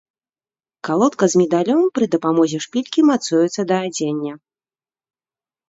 [0.87, 4.33] Калодка з медалём пры дапамозе шпількі мацуецца да адзення.